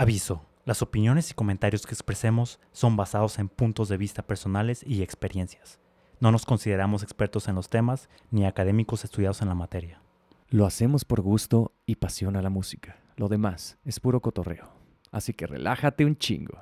[0.00, 0.46] Aviso.
[0.64, 5.78] Las opiniones y comentarios que expresemos son basados en puntos de vista personales y experiencias.
[6.20, 10.00] No nos consideramos expertos en los temas ni académicos estudiados en la materia.
[10.48, 12.96] Lo hacemos por gusto y pasión a la música.
[13.16, 14.70] Lo demás es puro cotorreo.
[15.12, 16.58] Así que relájate un chingo.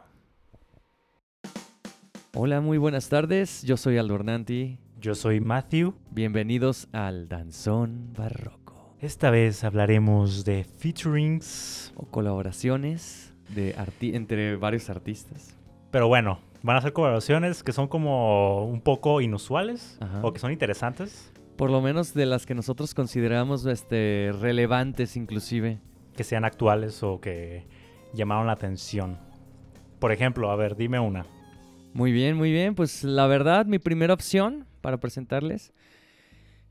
[2.34, 3.62] Hola, muy buenas tardes.
[3.62, 4.80] Yo soy Aldo Hernanti.
[5.00, 5.94] Yo soy Matthew.
[6.10, 8.67] Bienvenidos al Danzón Barroco.
[9.00, 11.92] Esta vez hablaremos de featurings.
[11.96, 15.54] O colaboraciones de entre varios artistas.
[15.90, 20.20] Pero bueno, van a ser colaboraciones que son como un poco inusuales Ajá.
[20.22, 25.78] o que son interesantes, Por lo menos de las que nosotros consideramos este, relevantes inclusive.
[26.16, 27.64] que sean actuales o que
[28.12, 29.18] llamaron la atención.
[30.00, 31.24] Por ejemplo, a ver, dime una.
[31.94, 32.74] Muy bien, muy bien.
[32.74, 35.72] Pues la verdad, mi primera opción para presentarles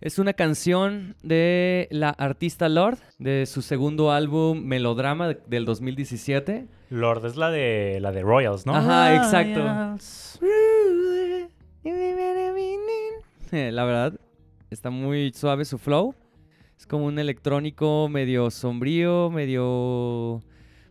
[0.02, 6.68] es una canción de la artista Lord, de su segundo álbum Melodrama de- del 2017.
[6.90, 8.76] Lord es la de la de Royals, ¿no?
[8.76, 9.60] Ajá, exacto.
[13.52, 14.20] La verdad,
[14.70, 16.14] está muy suave su flow.
[16.78, 20.44] Es como un electrónico medio sombrío, medio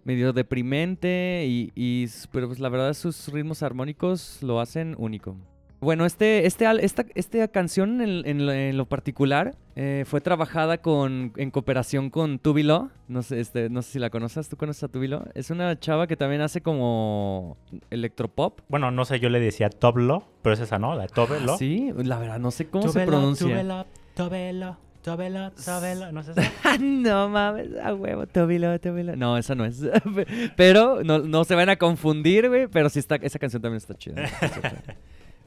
[0.04, 5.36] medio deprimente y, pero pues la verdad sus ritmos armónicos lo hacen único.
[5.80, 10.78] Bueno, este, este, esta, esta canción en, en lo- en lo particular eh, fue trabajada
[10.78, 12.90] con, en cooperación con Tubilo.
[13.08, 14.48] No sé, este, no sé si la conoces.
[14.48, 15.24] ¿Tú conoces a Tubilo?
[15.34, 17.58] Es una chava que también hace como
[17.90, 18.60] electropop.
[18.68, 20.94] Bueno, no sé, yo le decía Toblo, pero es esa, ¿no?
[20.94, 21.52] La Tobelo.
[21.52, 23.46] Ah, Sí, la verdad no sé cómo se Tobelo, pronuncia.
[23.46, 26.10] Tobelo, Tobelo, Tobelo, Tobelo.
[26.10, 26.32] ¿No esa?
[26.64, 29.14] Ah, no mames, a huevo, Tobilo, Tobilo.
[29.14, 29.82] No, esa no es.
[30.56, 32.66] pero no, no se van a confundir, güey.
[32.66, 34.22] Pero sí está, esa canción también está chida.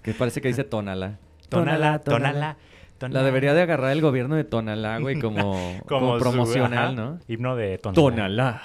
[0.03, 1.19] que parece que dice Tonala.
[1.49, 2.57] Tonala, Tonala.
[3.01, 5.55] La debería de agarrar el gobierno de Tonalá, güey, como,
[5.87, 7.19] como, su- promocional, ajá, ¿no?
[7.27, 7.95] Himno de Tonala.
[7.95, 8.61] Tonalá.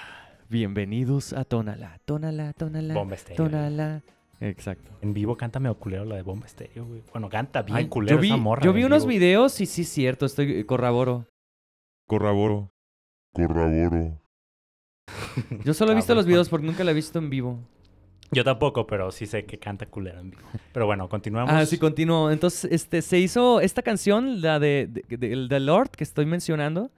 [0.48, 1.98] Bienvenidos a Tonalá.
[2.04, 2.94] Tonalá, Tonalá.
[2.94, 3.36] Bomba Estéreo.
[3.44, 4.02] Tonalá.
[4.40, 4.90] Exacto.
[5.00, 7.02] En vivo canta medio culero la de Bomba Estéreo, güey.
[7.12, 8.62] Bueno, canta bien Ay, culero yo vi, esa morra.
[8.62, 9.18] yo vi unos vivo.
[9.20, 11.26] videos y sí es cierto, estoy corroboro.
[12.08, 12.70] Corroboro.
[13.32, 14.18] Corroboro.
[15.64, 17.60] Yo solo he visto los videos porque nunca la he visto en vivo.
[18.30, 20.34] Yo tampoco, pero sí sé que canta culero en.
[20.72, 21.54] Pero bueno, continuamos.
[21.54, 22.30] Ah, sí, continuó.
[22.30, 26.90] Entonces, este, se hizo esta canción, la de, de, de- Lord, que estoy mencionando,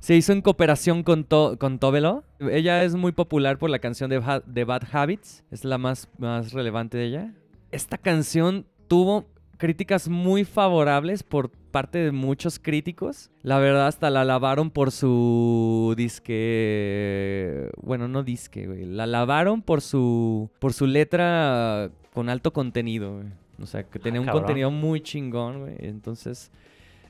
[0.00, 2.24] se hizo en cooperación con, To- con.
[2.40, 6.52] Ella es muy popular por la canción de, de Bad Habits, es la más, más
[6.52, 7.34] relevante de ella.
[7.70, 9.26] Esta canción tuvo
[9.58, 13.30] críticas muy favorables por parte de muchos críticos.
[13.42, 17.70] La verdad, hasta la alabaron por su disque...
[17.82, 18.84] Bueno, no disque, güey.
[18.84, 23.26] La alabaron por su, por su letra con alto contenido, güey.
[23.60, 24.42] O sea, que tenía un cabrón.
[24.44, 25.76] contenido muy chingón, güey.
[25.78, 26.50] Entonces,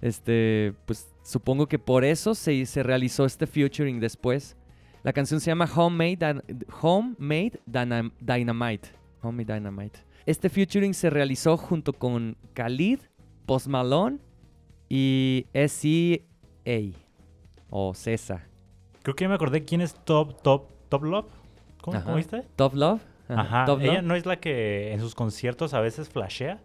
[0.02, 4.56] este, pues supongo que por eso se, se realizó este featuring después.
[5.02, 6.42] La canción se llama Homemade,
[6.80, 8.88] Homemade Dynam- Dynamite.
[9.22, 10.00] Homemade Dynamite.
[10.26, 13.00] Este featuring se realizó junto con Khalid,
[13.46, 14.18] Post Malone
[14.88, 16.80] y S.E.A.
[17.70, 18.46] o Cesa.
[19.02, 21.26] Creo que ya me acordé quién es Top, Top, Top Love.
[21.82, 22.04] ¿Cómo, Ajá.
[22.06, 22.42] ¿cómo viste?
[22.56, 23.02] Top Love.
[23.28, 23.64] Ajá.
[23.66, 24.02] Top Ella Love.
[24.04, 26.60] no es la que en sus conciertos a veces flashea.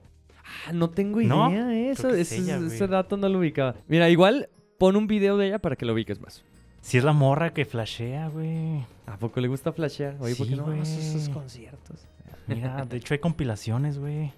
[0.67, 1.49] Ah, no tengo ¿No?
[1.51, 2.89] idea, eh, eso, Creo que es ese, ella, ese güey.
[2.89, 3.75] dato no lo ubicaba.
[3.87, 6.43] Mira, igual pon un video de ella para que lo ubiques más.
[6.81, 8.85] Si es la morra que flashea, güey.
[9.05, 10.15] ¿A poco le gusta flashear?
[10.21, 11.33] Oye, ¿por qué Sí, no vas a esos güey.
[11.33, 12.07] conciertos?
[12.55, 14.31] Mira, de hecho hay compilaciones, güey.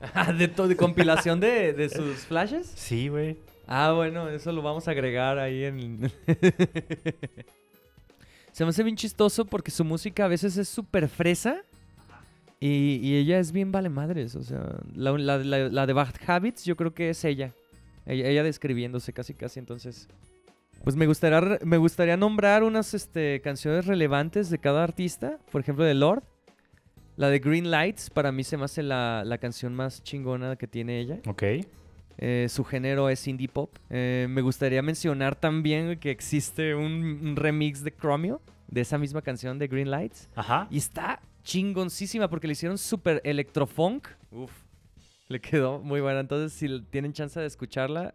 [0.38, 2.66] ¿De, de compilación de, de sus flashes?
[2.74, 3.36] Sí, güey.
[3.66, 6.10] Ah, bueno, eso lo vamos a agregar ahí en...
[8.52, 11.62] Se me hace bien chistoso porque su música a veces es súper fresa
[12.58, 14.34] y, y ella es bien vale madres.
[14.34, 14.62] O sea,
[14.94, 17.52] la, la- la- la de Bad Habits yo creo que es ella.
[18.06, 20.08] Ella, ella describiéndose casi casi, entonces...
[20.84, 25.38] Pues me gustaría, me gustaría nombrar unas este, canciones relevantes de cada artista.
[25.50, 26.22] Por ejemplo, de Lord.
[27.18, 30.68] La de Green Lights, para mí se me hace la, la canción más chingona que
[30.68, 31.18] tiene ella.
[31.26, 31.42] Ok.
[32.16, 33.74] Eh, su género es indie pop.
[33.90, 39.20] Eh, me gustaría mencionar también que existe un, un remix de Chromio de esa misma
[39.20, 40.28] canción de Green Lights.
[40.36, 40.68] Ajá.
[40.70, 44.06] Y está chingoncísima porque le hicieron súper electrofunk.
[44.30, 44.52] Uf,
[45.26, 46.20] le quedó muy buena.
[46.20, 48.14] Entonces, si tienen chance de escucharla,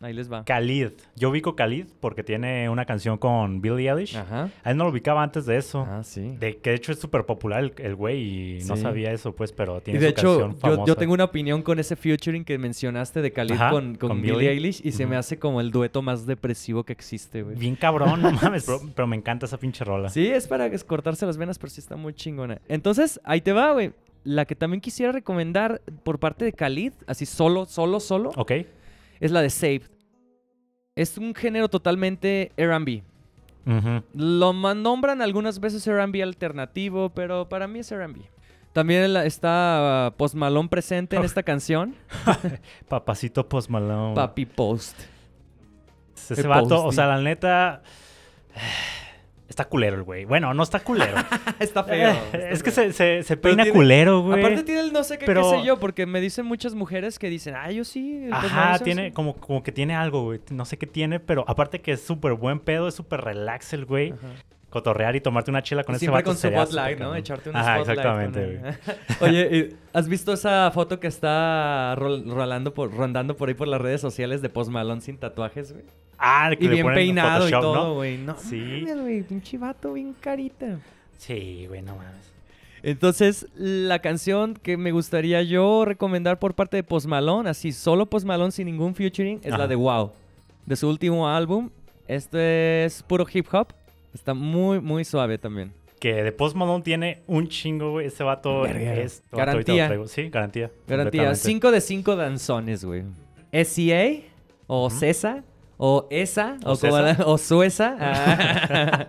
[0.00, 0.44] ahí les va.
[0.44, 0.90] Khalid.
[1.16, 4.16] Yo ubico Khalid porque tiene una canción con Billie Eilish.
[4.16, 4.50] Ajá.
[4.62, 5.86] A él no lo ubicaba antes de eso.
[5.88, 6.36] Ah, sí.
[6.38, 9.52] De que de hecho es súper popular el, el güey y no sabía eso, pues,
[9.52, 10.84] pero Y tiene de su hecho, canción yo, famosa.
[10.86, 14.22] yo tengo una opinión con ese featuring que mencionaste de Khalid Ajá, con, con con
[14.22, 14.50] Billie Billie.
[14.50, 17.56] Eilish y se me hace como el dueto más depresivo que existe, güey.
[17.56, 20.08] Bien cabrón, no mames, pero, pero me encanta esa pinche rola.
[20.10, 22.60] Sí, es para cortarse las venas, pero sí está muy chingona.
[22.68, 23.92] Entonces, ahí te va, güey.
[24.24, 28.52] La que también quisiera recomendar por parte de Khalid, así solo, solo, solo, Ok.
[29.20, 29.90] Es la de Saved.
[30.94, 33.02] Es un género totalmente R&B.
[34.14, 38.20] Lo nombran algunas veces R&B alternativo, pero para mí es R&B.
[38.72, 41.94] También está uh, Post Malone presente en esta canción.
[42.88, 44.14] Papacito Post Malone.
[44.14, 44.98] Papi Post.
[46.14, 47.82] Ese vato, o sea, la neta.
[49.48, 50.26] Está culero el güey.
[50.26, 51.16] Bueno, no está culero.
[51.58, 52.10] está feo.
[52.34, 54.38] Eh, es que se, se, peina tiene- culero, güey.
[54.40, 57.18] Aparte tiene el no sé qué, Pero- qué sé yo, porque me dicen muchas mujeres
[57.18, 58.26] que dicen, ah, yo sí.
[58.28, 59.12] Malone Ajá, tiene así".
[59.12, 60.40] como, como que tiene algo, güey.
[60.50, 63.86] No sé qué tiene, pero aparte que es súper buen pedo, es súper relax el
[63.86, 64.10] güey.
[64.12, 64.28] Ajá.
[64.70, 67.14] Cotorrear y tomarte una chela con ese Siempre vato con su spotlight, ¿no?
[67.16, 67.98] Echarte un Ajá, spotlight.
[68.00, 68.60] exactamente,
[69.18, 69.28] con.
[69.30, 73.66] Oye, ¿y ¿has visto esa foto que está rol- rolando por, rondando por ahí por
[73.66, 75.84] las redes sociales de Post Malone sin tatuajes, güey?
[76.18, 77.94] Ah, que Y le bien ponen peinado y todo, ¿no?
[77.94, 78.18] güey.
[78.18, 78.56] No, Sí.
[78.56, 79.22] mames, güey.
[79.22, 80.78] Pinche vato bien carita.
[81.16, 82.32] Sí, güey, no mames.
[82.82, 88.06] Entonces, la canción que me gustaría yo recomendar por parte de Post Malone, así solo
[88.06, 89.58] Post Malone sin ningún featuring, es Ajá.
[89.58, 90.12] la de Wow,
[90.66, 91.70] de su último álbum.
[92.06, 93.68] Este es puro hip hop.
[94.14, 95.72] Está muy, muy suave también.
[96.00, 98.06] Que de Post Malone tiene un chingo, güey.
[98.06, 98.94] Ese vato Verga.
[98.94, 99.22] es...
[99.32, 99.90] Garantía.
[100.06, 100.70] Sí, garantía.
[100.86, 101.34] Garantía.
[101.34, 103.02] 5 de 5 danzones, güey.
[103.52, 104.20] SEA,
[104.68, 104.96] o Ujú.
[104.98, 105.42] CESA,
[105.78, 107.38] o ESA, o, O como la- o.
[108.00, 109.06] Ah.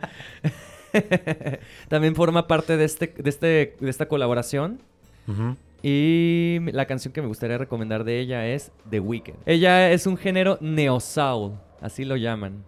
[1.89, 4.79] También forma parte de, este, de, este, de esta colaboración.
[5.83, 9.37] Y la canción que me gustaría recomendar de ella es The Weeknd.
[9.45, 12.63] Ella es un género neo-soul, así lo llaman.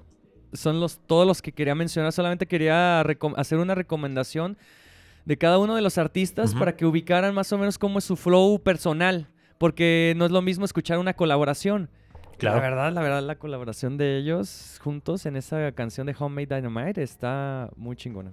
[0.54, 2.12] Son los, todos los que quería mencionar.
[2.12, 3.02] Solamente quería
[3.38, 4.58] hacer una recomendación
[5.26, 8.16] de cada uno de los artistas para que ubicaran más o menos cómo es su
[8.16, 9.28] flow personal.
[9.58, 11.90] Porque no es lo mismo escuchar una colaboración.
[12.42, 12.58] Claro.
[12.58, 17.04] La verdad, la verdad, la colaboración de ellos juntos en esa canción de Homemade Dynamite
[17.04, 18.32] está muy chingona.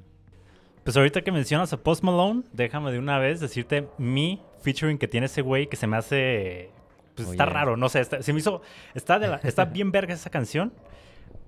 [0.83, 5.07] Pues ahorita que mencionas a Post Malone, déjame de una vez decirte mi featuring que
[5.09, 6.71] tiene ese güey que se me hace.
[7.15, 8.01] Pues está raro, no sé.
[8.01, 8.63] está- se me hizo.
[8.95, 10.73] Está, de la- está bien verga esa canción.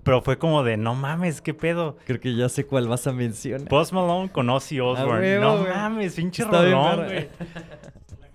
[0.03, 1.97] Pero fue como de no mames, qué pedo.
[2.05, 3.67] Creo que ya sé cuál vas a mencionar.
[3.67, 5.39] Post Malone con Ozzy Osbourne.
[5.39, 7.27] huevo, no mames, pinche rolón, güey.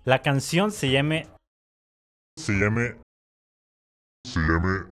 [0.04, 1.22] La canción se llama
[2.36, 2.96] Se llame.
[4.26, 4.90] Se llame.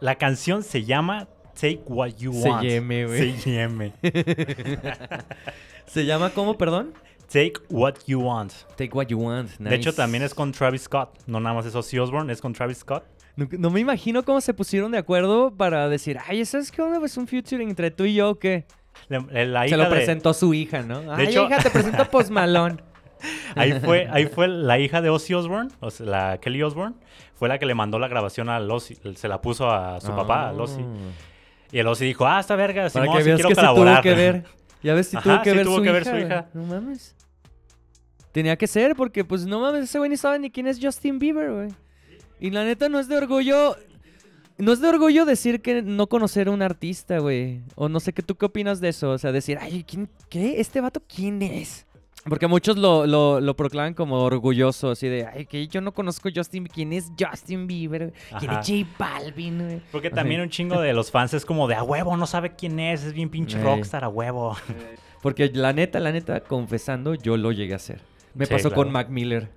[0.00, 2.64] La canción se llama Take What You Se Want.
[2.64, 3.36] llame, güey.
[3.38, 3.92] Se llame.
[5.86, 6.92] ¿Se llama cómo, perdón?
[7.28, 8.52] Take What You Want.
[8.76, 9.50] Take What You Want.
[9.58, 9.96] De hecho, nice.
[9.96, 11.18] también es con Travis Scott.
[11.26, 13.04] No nada más es Ozzy Osbourne, es con Travis Scott.
[13.36, 16.98] No, no me imagino cómo se pusieron de acuerdo para decir, ay, ¿sabes qué onda?
[16.98, 18.66] Pues un featuring entre tú y yo, ¿o ¿qué?
[19.08, 21.10] La, la Se lo de- presentó su hija, ¿no?
[21.14, 22.76] ay, hecho- hija, te presento a Post Malone.
[23.54, 26.94] Ahí fue, ahí fue la hija de Ozzy Osbourne, o sea, la Kelly Osbourne,
[27.34, 30.48] fue la que le mandó la grabación al Ozzy, se la puso a su papá,
[30.50, 30.84] al Ozzy.
[31.70, 32.90] Y el Ozzy dijo, ah, esta verga, Oh.
[32.92, 33.94] Para Simón, que sí veas quiero que sí colaborar.
[33.96, 34.44] tuvo que ver.
[34.82, 36.10] Ya ves si Ajá, tuvo que sí ver tuvo su que ver hija.
[36.10, 36.26] su güey.
[36.26, 36.46] hija.
[36.54, 37.14] No mames.
[38.32, 41.18] Tenía que ser porque, pues, no mames, ese güey ni sabe ni quién es Justin
[41.18, 41.68] Bieber, güey.
[42.40, 43.76] Y la neta no es de orgullo...
[44.58, 47.62] No es de orgullo decir que no conocer a un artista, güey.
[47.74, 49.10] O no sé qué tú qué opinas de eso.
[49.10, 50.60] O sea, decir, ay, ¿quién, ¿qué?
[50.60, 51.86] ¿Este vato quién es?
[52.28, 56.28] Porque muchos lo, lo, lo proclaman como orgulloso, así de, ay, que yo no conozco
[56.34, 58.12] Justin ¿Quién es Justin Bieber?
[58.38, 58.60] ¿Quién Ajá.
[58.60, 59.80] es J Balvin, güey?
[59.90, 62.78] Porque también un chingo de los fans es como de a huevo, no sabe quién
[62.78, 63.64] es, es bien pinche Ey.
[63.64, 64.56] rockstar a huevo.
[65.22, 68.00] Porque la neta, la neta, confesando, yo lo llegué a hacer.
[68.34, 68.82] Me Sí, pasó claro.
[68.84, 69.48] con Mac Miller.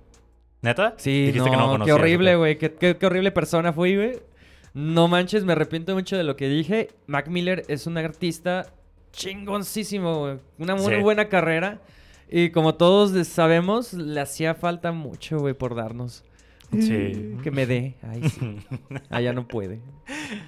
[0.62, 0.94] ¿Neta?
[0.96, 2.38] Sí, Dijiste no, que no qué conocías, horrible, ¿ok?
[2.38, 2.58] güey.
[2.58, 4.12] Qué, qué- qué horrible persona fui, güey.
[4.74, 6.88] No manches, me arrepiento mucho de lo que dije.
[7.06, 8.66] Mac Miller es un artista
[9.12, 10.38] chingoncísimo, güey.
[10.58, 11.00] Una muy Sí.
[11.02, 11.80] buena carrera.
[12.28, 16.24] Y como todos sabemos, le hacía falta mucho, güey, por darnos.
[16.72, 17.36] Sí.
[17.42, 17.96] Que me dé.
[18.02, 18.58] Ay, sí.
[19.10, 19.80] Ah, ya no puede.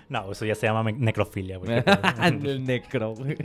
[0.09, 1.83] No, eso ya se llama necrofilia, güey.
[2.23, 3.37] El necro, güey.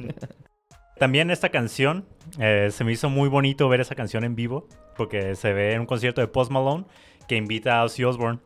[0.97, 2.05] También esta canción,
[2.39, 5.81] eh, se me hizo muy bonito ver esa canción en vivo, porque se ve en
[5.81, 6.85] un concierto de Post Malone
[7.27, 8.39] que invita a Ozzy Osbourne.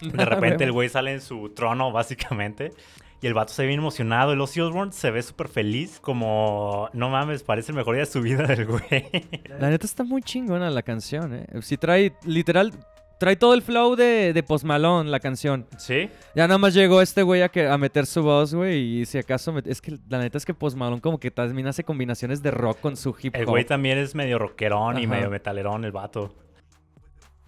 [0.00, 2.72] De repente el güey sale en su trono, básicamente.
[3.24, 4.34] Y el vato se ve bien emocionado.
[4.34, 5.98] El Ozzy Osbourne se ve súper feliz.
[5.98, 8.82] Como, no mames, parece el mejor día de su vida del güey.
[9.58, 11.46] La neta está muy chingona la canción, ¿eh?
[11.62, 12.72] Sí trae, literal,
[13.18, 15.64] trae todo el flow de, de Post Malone, la canción.
[15.78, 16.10] ¿Sí?
[16.34, 19.16] Ya nada más llegó este güey a, que- a meter su voz, güey, y si
[19.16, 19.54] acaso...
[19.54, 22.50] met- Es que la neta es que Post Malone como que también hace combinaciones de
[22.50, 23.40] rock con su hip hop.
[23.40, 26.34] El güey también es medio rockerón y medio metalerón, el vato.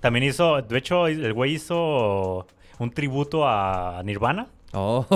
[0.01, 2.47] También hizo, de hecho, el güey hizo
[2.79, 5.07] un tributo a Nirvana Oh,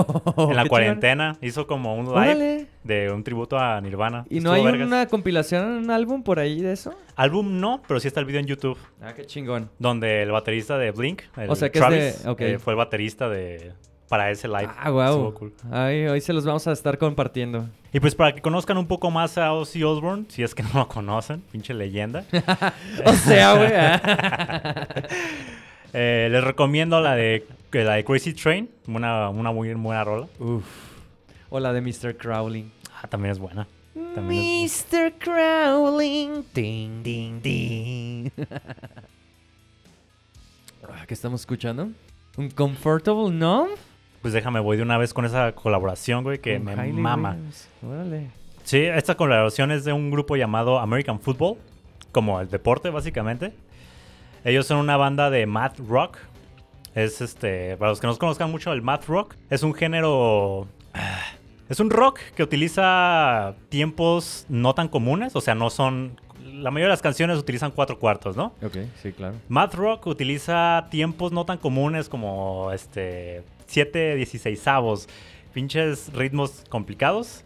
[0.49, 1.37] en la cuarentena.
[1.41, 2.67] Hizo como un live Órale.
[2.83, 4.25] de un tributo a Nirvana.
[4.29, 4.87] ¿Y no hay vergas.
[4.87, 6.93] una compilación, un álbum por ahí de eso?
[7.15, 8.77] Álbum no, pero sí está el video en YouTube.
[9.01, 9.69] Ah, qué chingón.
[9.77, 12.77] Donde el baterista de Blink, el O sea que es Travis, de- eh, fue el
[12.77, 13.73] baterista de
[14.09, 14.67] para ese live.
[14.77, 15.01] Ah, wow.
[15.03, 15.53] Estuvo cool.
[15.71, 17.69] Ay, hoy se los vamos a estar compartiendo.
[17.93, 20.69] Y pues para que conozcan un poco más a Ozzy Osbourne, si es que no
[20.73, 22.25] lo conocen, pinche leyenda,
[23.05, 23.71] o sea, güey.
[25.93, 30.27] eh, les recomiendo la de, la de Crazy Train, una, una muy buena rola.
[30.39, 30.63] Uf.
[31.49, 32.15] O la de Mr.
[32.17, 32.71] Crowley.
[33.01, 33.67] Ah, también es buena.
[34.15, 35.13] También Mr.
[35.19, 36.29] Crowley.
[36.53, 38.29] Ding, ding, ding.
[40.83, 41.89] Ah, ¿Qué estamos escuchando?
[42.37, 43.69] ¿Un Comfortable Numb?
[44.21, 47.31] Pues déjame, voy de una vez con esa colaboración, güey, que me mama.
[47.31, 47.69] Williams.
[47.83, 48.31] Órale.
[48.63, 51.57] Sí, esta colaboración es de un grupo llamado American Football,
[52.11, 53.53] como el deporte, básicamente.
[54.43, 56.17] Ellos son una banda de math rock.
[56.95, 60.67] Es este, para los que no conozcan mucho, el math rock es un género.
[61.69, 66.19] Es un rock que utiliza tiempos no tan comunes, o sea, no son.
[66.43, 68.53] La mayoría de las canciones utilizan cuatro cuartos, ¿no?
[68.61, 69.35] Ok, sí, claro.
[69.47, 75.07] Math Rock utiliza tiempos no tan comunes como este 7 16 avos,
[75.53, 77.45] pinches ritmos complicados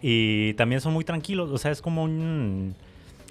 [0.00, 2.74] y también son muy tranquilos, o sea, es como un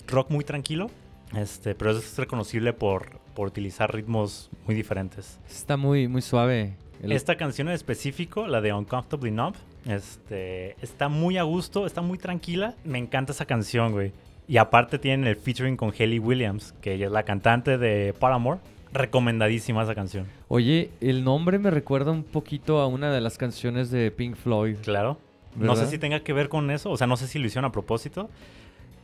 [0.07, 0.89] rock muy tranquilo,
[1.35, 5.39] este, pero es reconocible por, por utilizar ritmos muy diferentes.
[5.49, 6.75] Está muy, muy suave.
[7.01, 9.55] El- Esta canción en específico, la de Uncomfortably Numb,
[9.85, 12.75] este, está muy a gusto, está muy tranquila.
[12.83, 14.11] Me encanta esa canción, güey.
[14.47, 18.59] Y aparte tienen el featuring con Hayley Williams, que ella es la cantante de Paramore.
[18.93, 20.25] Recomendadísima esa canción.
[20.47, 24.77] Oye, el nombre me recuerda un poquito a una de las canciones de Pink Floyd.
[24.81, 25.19] Claro.
[25.55, 25.91] No sé ¿Verdad?
[25.91, 28.29] si tenga que ver con eso, o sea, no sé si lo hicieron a propósito.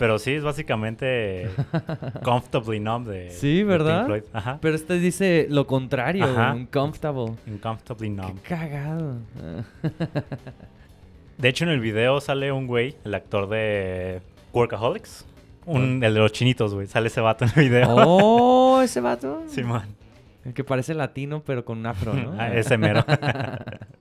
[0.04, 1.50] Pero sí, es básicamente
[2.24, 4.00] Comfortably Numb de, Sí, de ¿verdad?
[4.00, 4.24] Pink Floyd.
[4.34, 4.58] Ajá.
[4.60, 6.54] Pero este dice lo contrario, Ajá.
[6.54, 7.36] uncomfortable.
[7.48, 8.42] Uncomfortably Qué Numb.
[8.42, 9.16] cagado.
[11.38, 15.26] De hecho, en el video sale un güey, el actor de Workaholics.
[15.66, 16.86] Un, El de los chinitos, güey.
[16.88, 17.96] Sale ese vato en el video.
[17.96, 19.44] oh, ese vato.
[19.48, 19.88] Sí, man.
[20.44, 22.36] El que parece latino, pero con un afro, ¿no?
[22.38, 23.06] Ah, ese mero.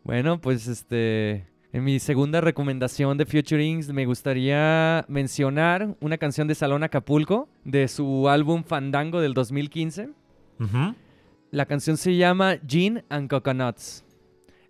[0.02, 1.46] Bueno, pues este.
[1.74, 7.88] En mi segunda recomendación de Futurings me gustaría mencionar una canción de Salón Acapulco de
[7.88, 10.10] su álbum Fandango del 2015.
[10.60, 10.94] Ujú.
[11.50, 14.04] La canción se llama Gin and Coconuts.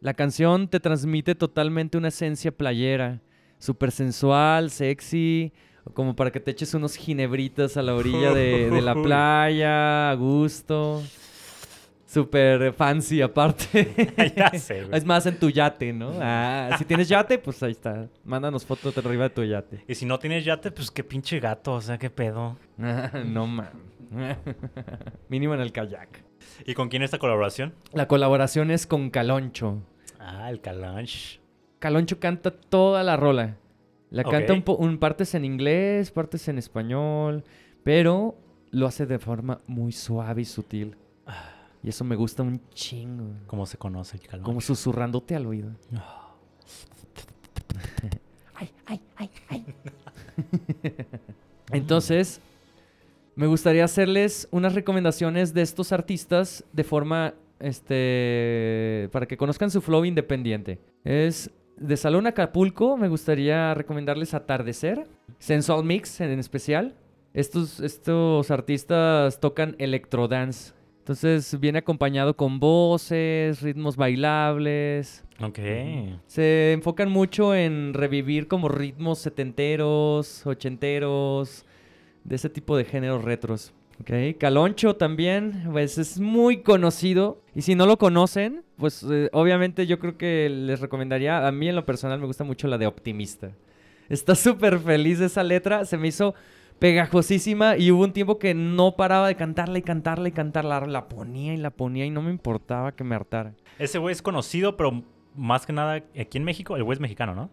[0.01, 3.21] La canción te transmite totalmente una esencia playera,
[3.59, 5.53] súper sensual, sexy,
[5.95, 10.15] como para que te eches unos ginebritas a la orilla de, de la playa, a
[10.15, 11.03] gusto.
[12.13, 14.33] Súper fancy aparte.
[14.37, 14.99] ya sé, güey.
[14.99, 16.11] Es más en tu yate, ¿no?
[16.21, 18.07] Ah, si tienes yate, pues ahí está.
[18.25, 19.83] Mándanos fotos de arriba de tu yate.
[19.89, 22.59] Y si no tienes yate, pues qué pinche gato, o sea, qué pedo.
[22.77, 23.73] no mames.
[25.29, 26.23] Mínimo en el kayak.
[26.67, 27.73] ¿Y con quién esta colaboración?
[27.93, 29.79] La colaboración es con Caloncho.
[30.21, 31.41] Ah, el Calanche.
[31.79, 33.57] Caloncho canta toda la rola.
[34.11, 37.43] La canta un, po- un- partes en inglés, partes en español,
[37.83, 38.37] pero
[38.71, 40.97] lo hace de forma muy suave y sutil.
[41.83, 43.35] Y eso me gusta un chingo.
[43.47, 44.45] ¿Cómo se conoce el Calanche?
[44.45, 45.71] Como susurrándote al oído.
[51.73, 52.41] Entonces,
[53.35, 59.81] me gustaría hacerles unas recomendaciones de estos artistas de forma, este, para que conozcan su
[59.81, 60.79] flow independiente.
[61.05, 65.07] Es de Salón Acapulco, me gustaría recomendarles Atardecer,
[65.39, 66.95] Sensual Mix en especial.
[67.35, 70.75] Estos, estos artistas tocan electrodance.
[71.03, 75.25] Entonces viene acompañado con voces, ritmos bailables.
[75.41, 75.59] Ok.
[76.29, 81.67] Se enfocan mucho en revivir como ritmos setenteros, ochenteros,
[82.23, 83.73] de ese tipo de géneros retros.
[84.01, 87.43] Ok, Caloncho también, pues es muy conocido.
[87.53, 91.69] Y si no lo conocen, pues eh, obviamente yo creo que les recomendaría, a mí
[91.69, 93.51] en lo personal me gusta mucho la de Optimista.
[94.09, 96.37] Está súper feliz esa letra, se me hizo
[96.79, 100.81] pegajosísima y hubo un tiempo que no paraba de cantarla y cantarla y cantarla.
[100.87, 103.55] La ponía y la ponía y no me importaba que me hartara.
[103.79, 105.03] Ese güey es conocido, pero
[105.35, 107.51] más que nada aquí en México, el güey es mexicano, ¿no?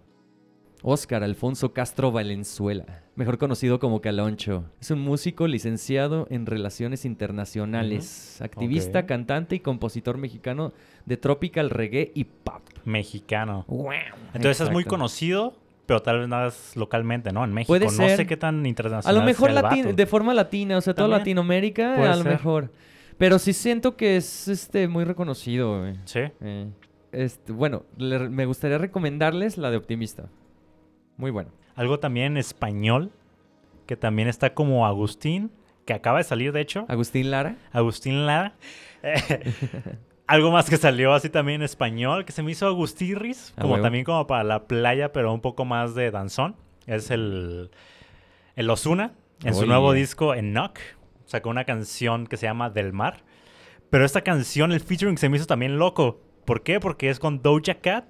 [0.82, 8.42] Oscar Alfonso Castro Valenzuela, mejor conocido como Caloncho, es un músico licenciado en Relaciones Internacionales,
[8.42, 10.72] activista, cantante y compositor mexicano
[11.06, 12.62] de tropical reggae y pop.
[12.86, 13.66] Mexicano.
[13.68, 13.92] Wow.
[14.34, 15.54] Entonces es muy conocido,
[15.89, 17.43] pero tal vez nada más localmente, ¿no?
[17.43, 17.72] En México.
[17.72, 18.15] Puede No ser.
[18.15, 19.96] sé qué tan A internacional lo mejor sea el lati- vato.
[19.96, 21.19] de forma latina, o sea, toda También.
[21.19, 22.31] Latinoamérica, Puede a lo ser.
[22.31, 22.72] mejor.
[23.17, 25.79] Pero sí siento que es este muy reconocido.
[25.79, 25.96] güey.
[26.05, 26.19] Sí.
[26.41, 26.67] Eh,
[27.12, 30.29] este, bueno, le- me gustaría recomendarles la de Optimista.
[31.17, 31.50] Muy bueno.
[31.75, 33.12] Algo también en español,
[33.88, 35.51] que también está como Agustín,
[35.86, 36.86] que acaba de salir, de hecho.
[36.88, 37.58] Agustín Lara.
[37.72, 38.53] Agustín Lara.
[40.30, 43.82] Algo más que salió así también en español, que se me hizo Agustirris, A como
[43.82, 46.56] también como para la playa, pero un poco más de danzón.
[46.86, 47.72] Es el,
[48.56, 50.78] el Osuna, en su nuevo disco Enoch,
[51.26, 53.24] sacó una canción que se llama Del Mar.
[53.90, 56.22] Pero esta canción, el featuring se me hizo también loco.
[56.46, 56.80] ¿Por qué?
[56.80, 58.06] Porque es con Doja Cat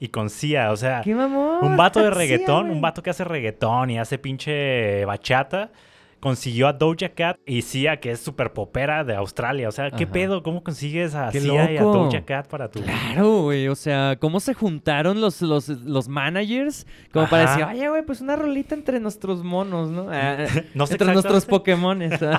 [0.00, 1.02] y con Sia, o sea...
[1.02, 1.64] ¡Qué mamón!
[1.64, 5.70] Un vato de reggaetón, un vato que hace reggaetón y hace pinche bachata
[6.26, 9.68] consiguió a Doja Cat y Sia, que es súper popera de Australia.
[9.68, 10.12] O sea, ¿qué Ajá.
[10.12, 10.42] pedo?
[10.42, 11.82] ¿Cómo consigues a ¡Qué Sia y a!
[11.82, 12.82] Doja Cat para tu...
[12.82, 13.68] Claro, güey.
[13.68, 16.84] O sea, ¿cómo se juntaron los, los, los managers?
[17.12, 17.58] Como para Ajá.
[17.58, 20.08] decir, oye, güey, pues una rolita entre nuestros monos, ¿no?
[20.10, 22.18] Ah, No sé entre nuestros Pokémones.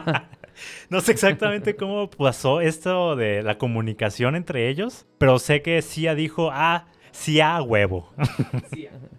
[0.90, 6.16] No sé exactamente cómo pasó esto de la comunicación entre ellos, pero sé que Sia
[6.16, 8.12] dijo, ah, Sia huevo.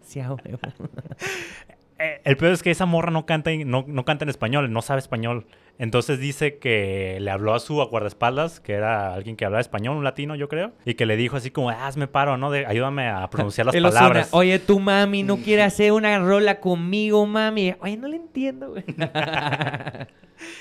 [0.03, 0.59] Sí, a huevo.
[1.99, 4.73] Eh, El peor es que esa morra no canta, en- no, no canta en español,
[4.73, 5.47] no sabe español.
[5.81, 10.03] Entonces dice que le habló a su guardaespaldas, que era alguien que hablaba español, un
[10.05, 12.51] latino yo creo, y que le dijo así como, ah, hazme paro, ¿no?
[12.51, 14.29] De- ayúdame a pronunciar las palabras.
[14.33, 17.75] Oye, tu mami no quiere hacer una rola conmigo, mami.
[17.81, 18.85] Oye, no le entiendo, güey.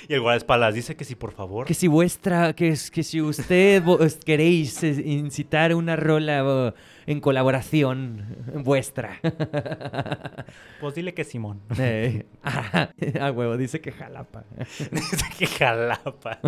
[0.08, 1.66] Y el guardaespaldas dice que sí, por favor.
[1.68, 3.84] que si vuestra, que, es- que si usted
[4.26, 6.74] queréis eh, incitar una rola oh,
[7.06, 8.26] en colaboración
[8.64, 9.20] vuestra.
[10.80, 11.62] Pues dile que Simón.
[11.80, 12.90] Eh, ah,
[13.22, 14.44] a huevo, dice que jalapa.
[14.92, 16.40] dice que jalapa.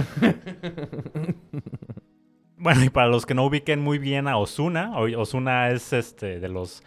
[2.57, 6.49] bueno, y para los que no ubiquen muy bien a Osuna, Osuna es este de
[6.49, 6.83] los...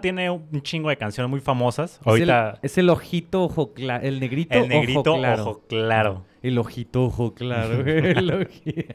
[0.00, 2.00] Tiene un chingo de canciones muy famosas.
[2.04, 2.50] Ahorita...
[2.50, 5.42] Es el, es el ojito ojo claro, el negrito, El negrito ojo claro.
[5.42, 6.24] ojo claro.
[6.42, 7.80] El ojito ojo claro.
[7.86, 8.94] el oji-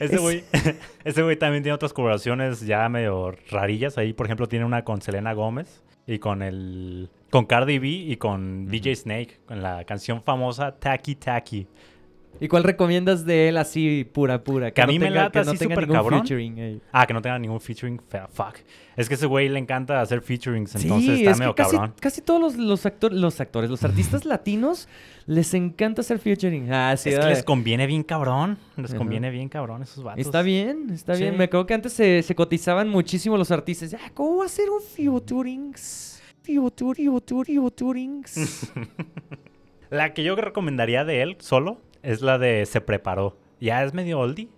[0.00, 0.44] Ese Es- güey,
[1.04, 3.98] ese güey también tiene otras colaboraciones ya medio rarillas.
[3.98, 8.16] Ahí, por ejemplo, tiene una con Selena Gómez y con el con Cardi B y
[8.16, 11.66] con DJ Snake, con la canción famosa Tacky Tacky.
[12.40, 14.70] ¿Y cuál recomiendas de él así pura pura?
[14.70, 16.20] Que a mí me tenga, lata que no así tenga ningún cabrón.
[16.20, 16.80] featuring.
[16.92, 18.00] Ah, que no tenga ningún featuring.
[18.32, 18.56] Fuck.
[18.96, 21.76] Es que ese güey le encanta hacer featurings, entonces sí, está es medio que casi,
[21.76, 21.94] cabrón.
[22.00, 24.88] casi todos los, los, actor- los actores, los artistas latinos,
[25.26, 26.72] les encanta hacer featuring.
[26.72, 28.58] Ah, sí, es que les conviene bien cabrón.
[28.76, 30.20] Les conviene bien cabrón esos vatos.
[30.24, 31.22] Está bien, está Sí.
[31.22, 31.36] bien.
[31.36, 33.94] Me acuerdo que antes se, se cotizaban muchísimo los artistas.
[33.94, 36.20] Ah, ¿Cómo va a ser un featurings?
[36.42, 38.72] Featuring, featuring, featurings.
[39.90, 43.36] La que yo recomendaría de él solo es la de Se Preparó.
[43.60, 44.48] Ya es medio oldie,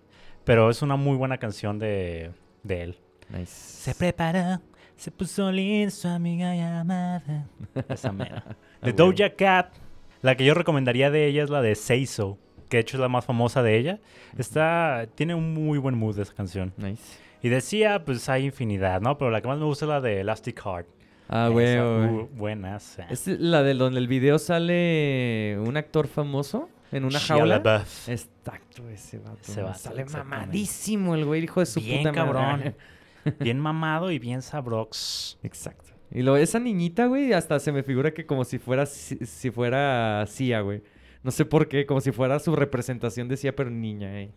[0.45, 2.99] pero es una muy buena canción de, de él.
[3.31, 3.47] nice.
[3.47, 4.61] Se preparó,
[4.97, 7.47] se puso lindo su amiga llamada.
[7.89, 8.45] Esa mera.
[8.83, 9.13] De Ah, huevo.
[9.13, 9.75] Doja Cat.
[10.23, 12.37] La que yo recomendaría de ella es la de Say So,
[12.69, 14.01] que de hecho es la más famosa de ella.
[14.37, 16.75] Está, tiene un muy buen mood esa canción.
[16.77, 17.19] Nice.
[17.43, 19.17] Y decía, pues hay infinidad, ¿no?
[19.17, 20.87] Pero la que más me gusta es la de Elastic Heart.
[21.31, 21.79] Ah, güey.
[22.35, 22.99] buenas.
[23.09, 27.59] ¿Es la de donde el video sale un actor famoso en una Shia jaula?
[27.59, 28.09] LaBeouf.
[28.09, 29.39] Exacto, ese vato.
[29.43, 32.43] Ese vato, Sale mamadísimo el güey, hijo de su Bien puta cabrón.
[32.43, 32.77] madre.
[33.41, 35.39] Bien mamado y bien sabrox.
[35.43, 35.91] Exacto.
[36.11, 39.51] Y lo, esa niñita, güey, hasta se me figura que como si fuera, si, si
[39.51, 40.83] fuera Cia, güey.
[41.23, 44.33] No sé por qué, como si fuera su representación de Cia, pero niña, eh.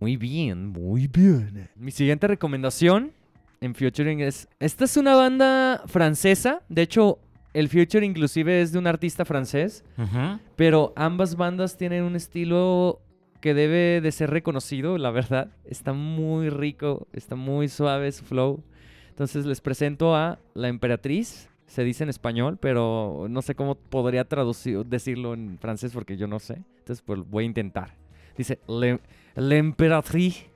[0.00, 1.70] Muy bien, muy bien.
[1.76, 3.12] Mi siguiente recomendación
[3.60, 4.48] en Futuring es...
[4.58, 6.62] Esta es una banda francesa.
[6.68, 7.20] De hecho,
[7.52, 9.84] el Future inclusive es de un artista francés.
[9.98, 10.38] Ujú.
[10.56, 13.00] Pero ambas bandas tienen un estilo
[13.40, 15.48] que debe de ser reconocido, la verdad.
[15.64, 18.62] Está muy rico, está muy suave su flow.
[19.08, 21.48] Entonces les presento a La Emperatriz.
[21.66, 26.26] Se dice en español, pero no sé cómo podría traducir, decirlo en francés porque yo
[26.26, 26.62] no sé.
[26.78, 27.94] Entonces pues voy a intentar.
[28.36, 30.46] Dice La Emperatriz.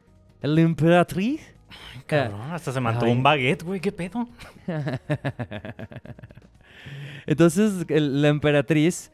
[0.42, 1.54] La Emperatriz.
[2.06, 3.10] Cabrón, hasta se Ay.
[3.10, 3.80] un baguette, güey.
[3.80, 4.28] ¿Qué pedo?
[7.26, 9.10] Entonces, la emperatriz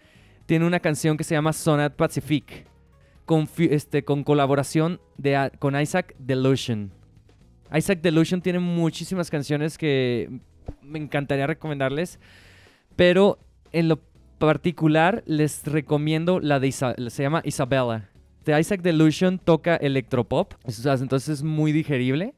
[0.46, 2.66] tiene una canción que se llama Sonat Pacific,
[3.24, 6.90] con, este, con colaboración de, con Isaac Delusion.
[7.72, 10.28] Isaac Delusion tiene muchísimas canciones que
[10.82, 12.18] me encantaría recomendarles,
[12.96, 13.38] pero
[13.72, 14.00] en lo
[14.38, 18.08] particular les recomiendo la de se llama Isabella.
[18.44, 22.34] De Isaac Delusion toca electropop, entonces es muy digerible.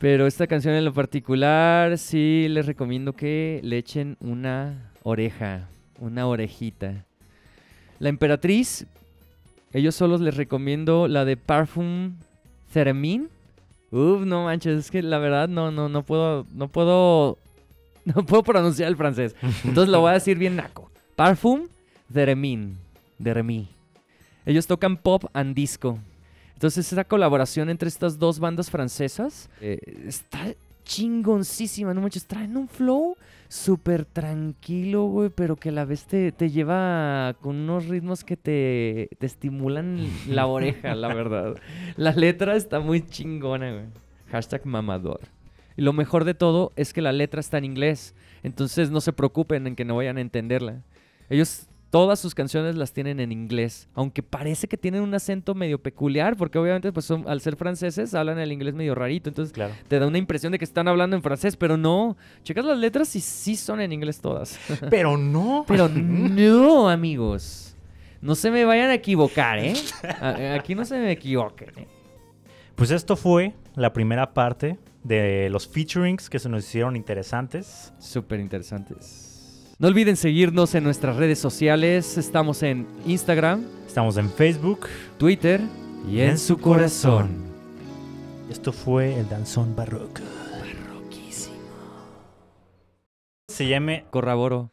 [0.00, 6.26] Pero esta canción en lo particular sí les recomiendo que le echen una oreja, una
[6.26, 7.04] orejita.
[7.98, 8.86] La emperatriz,
[9.74, 12.14] ellos solos les recomiendo la de Parfum
[12.72, 13.28] Theremin.
[13.90, 17.36] Uf, no manches, es que la verdad no, no, no puedo, no puedo,
[18.06, 19.36] no puedo pronunciar el francés.
[19.64, 20.90] Entonces lo voy a decir bien naco.
[21.14, 21.68] Parfum
[22.10, 22.78] Theremin,
[23.18, 23.66] de.
[24.46, 25.98] Ellos tocan pop and disco.
[26.60, 32.68] Entonces esa colaboración entre estas dos bandas francesas eh, está chingoncísima, no manches, traen un
[32.68, 33.16] flow
[33.48, 38.36] súper tranquilo, güey, pero que a la vez te, te lleva con unos ritmos que
[38.36, 41.56] te, te estimulan la oreja, la verdad.
[41.96, 43.86] La letra está muy chingona, güey.
[44.30, 45.20] Hashtag mamador.
[45.78, 49.14] Y lo mejor de todo es que la letra está en inglés, entonces no se
[49.14, 50.82] preocupen en que no vayan a entenderla.
[51.30, 55.82] Ellos todas sus canciones las tienen en inglés, aunque parece que tienen un acento medio
[55.82, 59.74] peculiar, porque obviamente pues son, al ser franceses hablan el inglés medio rarito, entonces Claro.
[59.88, 62.16] te da una impresión de que están hablando en francés, pero no.
[62.44, 64.58] Checas las letras y sí son en inglés todas.
[64.90, 65.64] Pero no.
[65.68, 67.74] Pero no, amigos.
[68.20, 69.74] No se me vayan a equivocar, ¿eh?
[70.54, 71.88] Aquí no se me equivoquen, ¿eh?
[72.74, 77.92] Pues esto fue la primera parte de los featurings que se nos hicieron interesantes.
[77.98, 79.29] Súper interesantes.
[79.80, 82.18] No olviden seguirnos en nuestras redes sociales.
[82.18, 84.80] Estamos en Instagram, Estamos en Facebook.
[85.16, 85.58] Twitter
[86.06, 87.30] y en su corazón.
[88.50, 90.20] Esto fue el danzón barroco.
[93.48, 94.70] Se llame Corroboro.